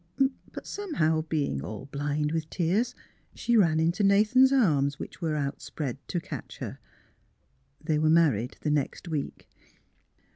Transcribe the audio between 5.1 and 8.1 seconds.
were outspread to catch her. They were